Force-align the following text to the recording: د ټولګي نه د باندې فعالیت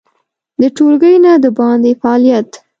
د 0.59 0.63
ټولګي 0.75 1.15
نه 1.25 1.33
د 1.43 1.45
باندې 1.57 1.91
فعالیت 2.01 2.49